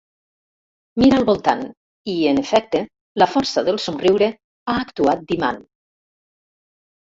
Mira 1.01 1.17
al 1.19 1.25
voltant 1.27 1.59
i, 1.65 2.15
en 2.29 2.41
efecte, 2.43 2.81
la 3.25 3.27
força 3.35 3.65
del 3.69 3.77
somriure 3.85 4.31
ha 4.31 4.77
actuat 4.87 5.23
d'imant. 5.31 5.63